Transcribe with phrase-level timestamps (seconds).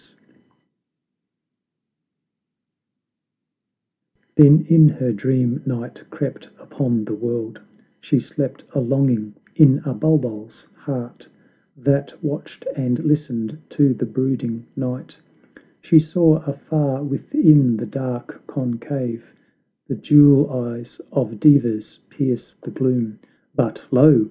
[4.35, 7.61] Then in* her dream night crept upon the world;
[7.99, 11.29] She slept a longing in a bulbul's heart,
[11.77, 17.03] That watched and listened to the brooding night; '5 the Divine encbantraw She saw afar
[17.03, 19.25] within the dark concave
[19.85, 23.19] The jewel eyes of devas pierce the gloom;
[23.53, 24.19] But lo!